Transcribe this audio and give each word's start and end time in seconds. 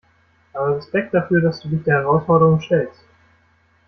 Aber 0.53 0.77
Respekt 0.77 1.13
dafür, 1.13 1.41
dass 1.41 1.59
du 1.61 1.69
dich 1.69 1.83
der 1.83 1.97
Herausforderung 1.99 2.59
stellst. 2.59 3.03